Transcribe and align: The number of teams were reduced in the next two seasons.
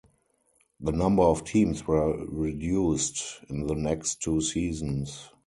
The 0.79 0.93
number 0.93 1.21
of 1.21 1.43
teams 1.43 1.85
were 1.85 2.25
reduced 2.25 3.39
in 3.49 3.67
the 3.67 3.75
next 3.75 4.19
two 4.23 4.41
seasons. 4.41 5.29